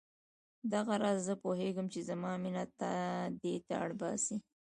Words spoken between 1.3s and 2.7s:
پوهېږم چې زما مینه